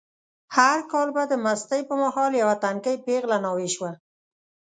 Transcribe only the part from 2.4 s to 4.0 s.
یوه تنکۍ پېغله ناوې شوه.